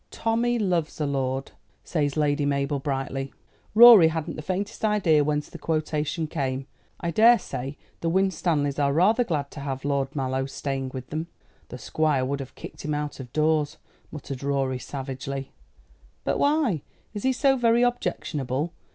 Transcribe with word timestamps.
"'Tommy 0.09 0.57
loves 0.57 0.99
a 0.99 1.05
lord,'" 1.05 1.51
says 1.83 2.17
Lady 2.17 2.43
Mabel 2.43 2.79
brightly. 2.79 3.31
Rorie 3.75 4.07
hadn't 4.07 4.35
the 4.35 4.41
faintest 4.41 4.83
idea 4.83 5.23
whence 5.23 5.47
the 5.47 5.59
quotation 5.59 6.25
came. 6.25 6.65
"I 6.99 7.11
daresay 7.11 7.75
the 7.99 8.09
Winstanleys 8.09 8.79
are 8.79 8.93
rather 8.93 9.23
glad 9.23 9.51
to 9.51 9.59
have 9.59 9.85
Lord 9.85 10.15
Mallow 10.15 10.47
staying 10.47 10.89
with 10.91 11.11
them." 11.11 11.27
"The 11.69 11.77
Squire 11.77 12.25
would 12.25 12.39
have 12.39 12.55
kicked 12.55 12.83
him 12.83 12.95
out 12.95 13.19
of 13.19 13.31
doors," 13.31 13.77
muttered 14.11 14.41
Rorie 14.41 14.79
savagely. 14.79 15.51
"But 16.23 16.39
why? 16.39 16.81
Is 17.13 17.21
he 17.21 17.31
so 17.31 17.55
very 17.55 17.83
objectionable? 17.83 18.73